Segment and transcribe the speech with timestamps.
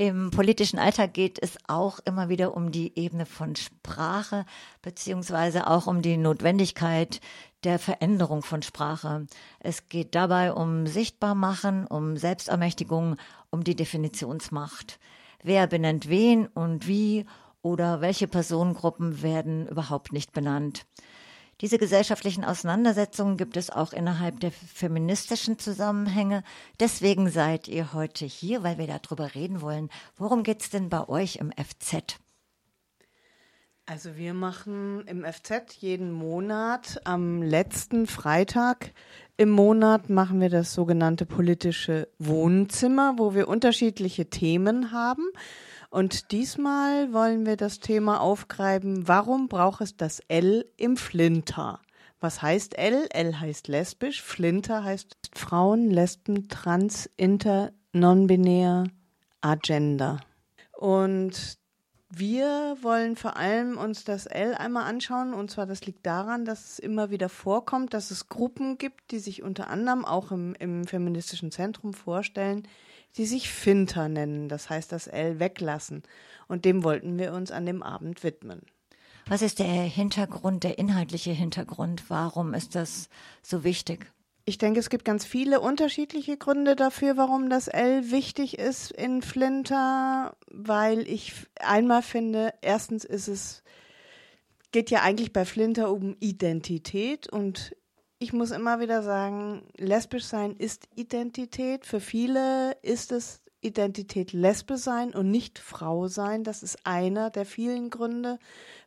[0.00, 4.46] Im politischen Alltag geht es auch immer wieder um die Ebene von Sprache,
[4.80, 7.20] beziehungsweise auch um die Notwendigkeit
[7.64, 9.26] der Veränderung von Sprache.
[9.58, 13.16] Es geht dabei um Sichtbarmachen, um Selbstermächtigung,
[13.50, 15.00] um die Definitionsmacht.
[15.42, 17.26] Wer benennt wen und wie
[17.60, 20.86] oder welche Personengruppen werden überhaupt nicht benannt.
[21.60, 26.44] Diese gesellschaftlichen Auseinandersetzungen gibt es auch innerhalb der feministischen Zusammenhänge.
[26.78, 29.90] Deswegen seid ihr heute hier, weil wir darüber reden wollen.
[30.16, 32.18] Worum geht es denn bei euch im FZ?
[33.86, 38.92] Also wir machen im FZ jeden Monat am letzten Freitag
[39.40, 45.30] im Monat machen wir das sogenannte politische Wohnzimmer, wo wir unterschiedliche Themen haben.
[45.90, 51.80] Und diesmal wollen wir das Thema aufgreifen, warum braucht es das L im Flinter?
[52.20, 53.06] Was heißt L?
[53.10, 58.84] L heißt lesbisch, Flinter heißt Frauen, Lesben, Trans, Inter, Non-binär,
[59.40, 60.18] Agenda.
[60.72, 61.58] Und
[62.10, 66.72] wir wollen vor allem uns das L einmal anschauen und zwar das liegt daran, dass
[66.72, 70.86] es immer wieder vorkommt, dass es Gruppen gibt, die sich unter anderem auch im, im
[70.86, 72.66] feministischen Zentrum vorstellen,
[73.16, 76.02] die sich Finter nennen, das heißt das L weglassen.
[76.46, 78.62] Und dem wollten wir uns an dem Abend widmen.
[79.26, 82.08] Was ist der Hintergrund, der inhaltliche Hintergrund?
[82.08, 83.10] Warum ist das
[83.42, 84.10] so wichtig?
[84.48, 89.20] Ich denke, es gibt ganz viele unterschiedliche Gründe dafür, warum das L wichtig ist in
[89.20, 93.62] Flinter, weil ich einmal finde, erstens ist es,
[94.72, 97.76] geht ja eigentlich bei Flinter um Identität und
[98.18, 101.84] ich muss immer wieder sagen, lesbisch sein ist Identität.
[101.84, 106.42] Für viele ist es Identität Lesbe sein und nicht Frau sein.
[106.42, 108.38] Das ist einer der vielen Gründe,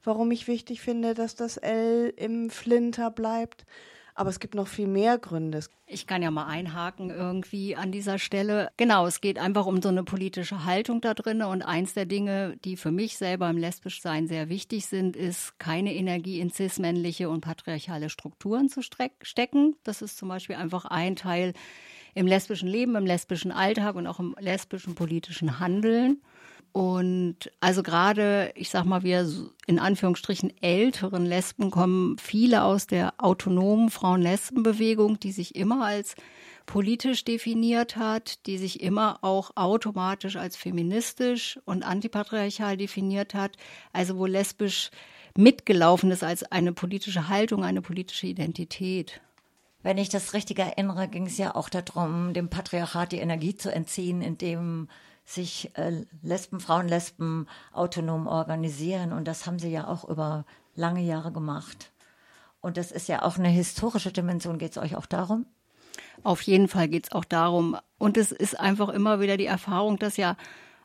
[0.04, 3.68] warum ich wichtig finde, dass das L im Flinter bleibt.
[4.16, 5.62] Aber es gibt noch viel mehr Gründe.
[5.86, 8.70] Ich kann ja mal einhaken irgendwie an dieser Stelle.
[8.78, 11.42] Genau, es geht einfach um so eine politische Haltung da drin.
[11.42, 15.94] Und eins der Dinge, die für mich selber im Lesbischsein sehr wichtig sind, ist, keine
[15.94, 19.76] Energie in cis-männliche und patriarchale Strukturen zu stecken.
[19.84, 21.54] Das ist zum Beispiel einfach ein Teil
[22.14, 26.22] im lesbischen Leben, im lesbischen Alltag und auch im lesbischen politischen Handeln.
[26.74, 29.30] Und also gerade, ich sag mal, wir
[29.68, 36.16] in Anführungsstrichen älteren Lesben kommen viele aus der autonomen Frauen-Lesben-Bewegung, die sich immer als
[36.66, 43.58] politisch definiert hat, die sich immer auch automatisch als feministisch und antipatriarchal definiert hat,
[43.92, 44.92] also wo lesbisch
[45.36, 49.20] mitgelaufen ist als eine politische Haltung, eine politische Identität.
[49.84, 53.74] Wenn ich das richtig erinnere, ging es ja auch darum, dem Patriarchat die Energie zu
[53.74, 54.88] entziehen, indem
[55.34, 59.14] sich äh, Lesben, Frauen, Lesben autonom organisieren.
[59.14, 61.92] Und das haben sie ja auch über lange Jahre gemacht.
[62.62, 64.60] Und das ist ja auch eine historische Dimension.
[64.60, 65.46] Geht es euch auch darum?
[66.24, 67.78] Auf jeden Fall geht es auch darum.
[67.98, 70.38] Und es ist einfach immer wieder die Erfahrung, dass ja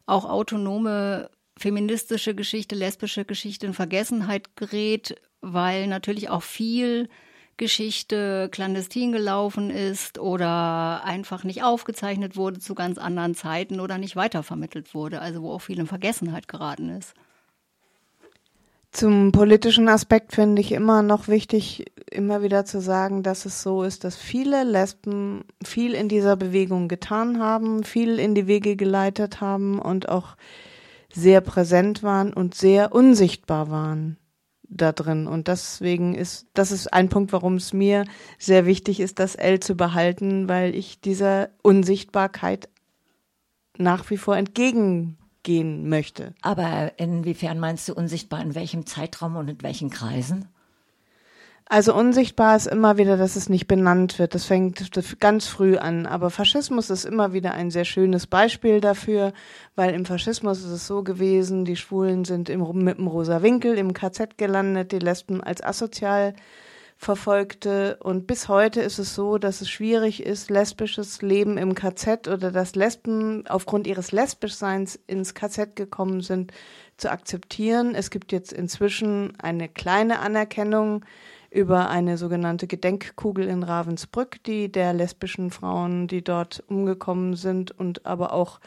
[0.06, 7.08] auch autonome feministische Geschichte, lesbische Geschichte in Vergessenheit gerät, weil natürlich auch viel
[7.56, 14.14] Geschichte clandestin gelaufen ist oder einfach nicht aufgezeichnet wurde zu ganz anderen Zeiten oder nicht
[14.14, 17.14] weitervermittelt wurde, also wo auch viel in Vergessenheit geraten ist.
[18.92, 23.82] Zum politischen Aspekt finde ich immer noch wichtig, immer wieder zu sagen, dass es so
[23.82, 29.40] ist, dass viele Lesben viel in dieser Bewegung getan haben, viel in die Wege geleitet
[29.40, 30.36] haben und auch
[31.12, 34.18] sehr präsent waren und sehr unsichtbar waren
[34.68, 35.26] da drin.
[35.26, 38.04] Und deswegen ist, das ist ein Punkt, warum es mir
[38.38, 42.68] sehr wichtig ist, das L zu behalten, weil ich dieser Unsichtbarkeit
[43.78, 46.34] nach wie vor entgegengehen möchte.
[46.42, 48.40] Aber inwiefern meinst du unsichtbar?
[48.40, 50.48] In welchem Zeitraum und in welchen Kreisen?
[51.68, 54.36] Also unsichtbar ist immer wieder, dass es nicht benannt wird.
[54.36, 54.88] Das fängt
[55.18, 56.06] ganz früh an.
[56.06, 59.32] Aber Faschismus ist immer wieder ein sehr schönes Beispiel dafür,
[59.74, 63.76] weil im Faschismus ist es so gewesen, die Schwulen sind im, mit dem rosa Winkel
[63.78, 66.34] im KZ gelandet, die Lesben als asozial
[66.98, 67.98] Verfolgte.
[68.00, 72.52] Und bis heute ist es so, dass es schwierig ist, lesbisches Leben im KZ oder
[72.52, 76.52] dass Lesben aufgrund ihres Lesbischseins ins KZ gekommen sind,
[76.96, 77.96] zu akzeptieren.
[77.96, 81.04] Es gibt jetzt inzwischen eine kleine Anerkennung
[81.50, 88.06] über eine sogenannte Gedenkkugel in Ravensbrück, die der lesbischen Frauen, die dort umgekommen sind und
[88.06, 88.60] aber auch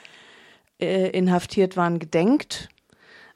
[0.80, 2.70] äh, inhaftiert waren, gedenkt.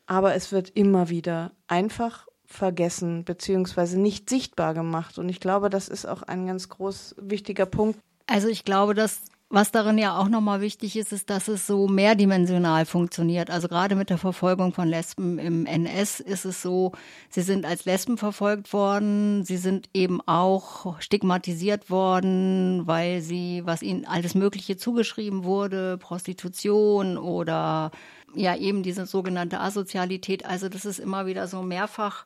[0.06, 5.18] Aber es wird immer wieder einfach vergessen beziehungsweise nicht sichtbar gemacht.
[5.18, 8.00] Und ich glaube, das ist auch ein ganz groß wichtiger Punkt.
[8.28, 9.22] Also ich glaube, dass
[9.54, 13.52] was darin ja auch nochmal wichtig ist, ist, dass es so mehrdimensional funktioniert.
[13.52, 16.94] Also gerade mit der Verfolgung von Lesben im NS ist es so,
[17.30, 23.84] sie sind als Lesben verfolgt worden, sie sind eben auch stigmatisiert worden, weil sie, was
[23.84, 27.92] ihnen alles Mögliche zugeschrieben wurde, Prostitution oder
[28.34, 30.46] ja eben diese sogenannte Asozialität.
[30.46, 32.26] Also das ist immer wieder so mehrfach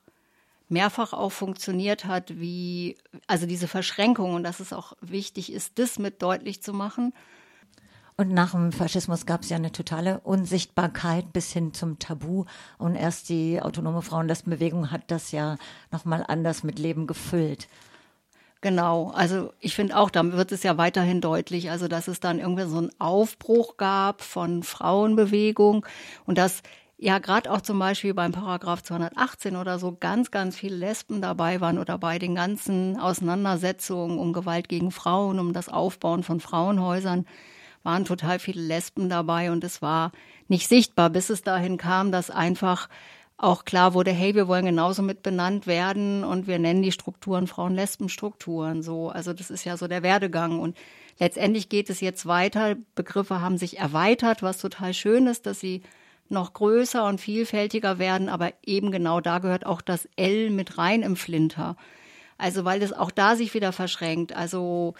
[0.70, 2.98] mehrfach auch funktioniert hat, wie,
[3.28, 7.14] also diese Verschränkung und dass es auch wichtig ist, das mit deutlich zu machen.
[8.20, 12.46] Und nach dem Faschismus gab es ja eine totale Unsichtbarkeit bis hin zum Tabu.
[12.80, 15.58] Und erst die autonome Frauenlesbenbewegung hat das ja
[15.92, 17.68] nochmal anders mit Leben gefüllt.
[18.62, 22.40] Genau, also ich finde auch, da wird es ja weiterhin deutlich, also dass es dann
[22.40, 25.86] irgendwie so einen Aufbruch gab von Frauenbewegung
[26.26, 26.64] und dass
[26.98, 31.62] ja gerade auch zum Beispiel beim Paragraph 218 oder so ganz, ganz viele Lesben dabei
[31.62, 37.26] waren oder bei den ganzen Auseinandersetzungen um Gewalt gegen Frauen, um das Aufbauen von Frauenhäusern,
[37.84, 40.12] waren total viele Lesben dabei und es war
[40.48, 42.90] nicht sichtbar, bis es dahin kam, dass einfach
[43.38, 47.46] auch klar wurde, hey, wir wollen genauso mit benannt werden und wir nennen die Strukturen
[47.46, 49.10] Frauen-Lesben-Strukturen so.
[49.10, 50.76] Also das ist ja so der Werdegang und
[51.20, 52.76] letztendlich geht es jetzt weiter.
[52.96, 55.84] Begriffe haben sich erweitert, was total schön ist, dass sie
[56.32, 61.02] noch größer und vielfältiger werden, aber eben genau da gehört auch das L mit rein
[61.02, 61.76] im Flinter.
[62.38, 64.36] Also weil es auch da sich wieder verschränkt.
[64.36, 64.94] Also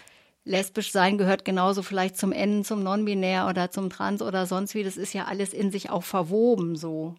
[0.44, 4.82] lesbisch sein gehört genauso vielleicht zum N, zum Non-Binär oder zum Trans oder sonst wie.
[4.82, 7.14] Das ist ja alles in sich auch verwoben so.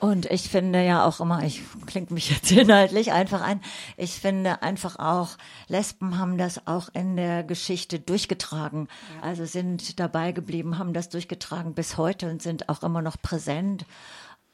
[0.00, 3.60] Und ich finde ja auch immer, ich klinge mich jetzt inhaltlich einfach ein,
[3.98, 5.36] ich finde einfach auch,
[5.68, 8.88] Lesben haben das auch in der Geschichte durchgetragen.
[9.16, 9.28] Ja.
[9.28, 13.84] Also sind dabei geblieben, haben das durchgetragen bis heute und sind auch immer noch präsent.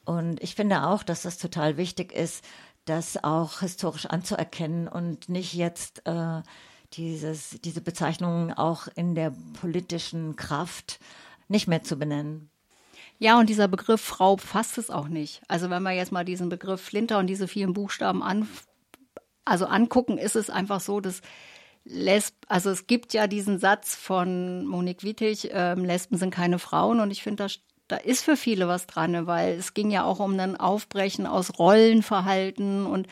[0.03, 2.43] Und ich finde auch, dass das total wichtig ist,
[2.83, 6.41] das auch historisch anzuerkennen und nicht jetzt äh,
[6.93, 10.99] dieses, diese Bezeichnungen auch in der politischen Kraft
[11.47, 12.49] nicht mehr zu benennen.
[13.19, 15.41] Ja, und dieser Begriff Frau fasst es auch nicht.
[15.47, 18.47] Also wenn wir jetzt mal diesen Begriff Flinter und diese vielen Buchstaben an,
[19.43, 21.21] also angucken, ist es einfach so, dass
[21.83, 26.99] Lesb, also es gibt ja diesen Satz von Monique Wittig, äh, Lesben sind keine Frauen
[26.99, 27.53] und ich finde, da,
[27.87, 31.57] da ist für viele was dran, weil es ging ja auch um ein Aufbrechen aus
[31.57, 33.07] Rollenverhalten und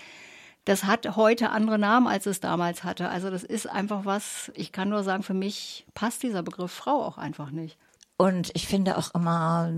[0.66, 3.10] das hat heute andere Namen, als es damals hatte.
[3.10, 7.04] Also das ist einfach was, ich kann nur sagen, für mich passt dieser Begriff Frau
[7.04, 7.78] auch einfach nicht.
[8.18, 9.72] Und ich finde auch immer,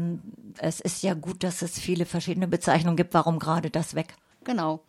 [0.59, 3.13] es ist ja gut, dass es viele verschiedene Bezeichnungen gibt.
[3.13, 4.15] Warum gerade das weg?
[4.43, 4.83] Genau.